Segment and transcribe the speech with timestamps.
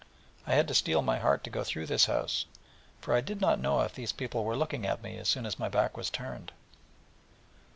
[0.47, 2.45] I had to steel my heart to go through this house,
[3.01, 5.59] for I did not know if these people were looking at me as soon as
[5.59, 6.51] my back was turned.